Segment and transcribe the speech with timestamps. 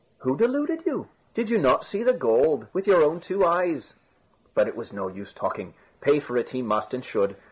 [0.21, 1.09] "Who deluded you?
[1.35, 3.93] Didn't you see the gold with your own two eyes?"
[4.55, 5.75] But it was no use talking.
[6.01, 7.35] Pay for it he must, and should.